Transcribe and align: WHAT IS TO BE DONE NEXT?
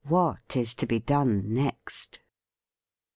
WHAT 0.03 0.55
IS 0.55 0.73
TO 0.73 0.87
BE 0.87 0.97
DONE 0.99 1.53
NEXT? 1.53 2.21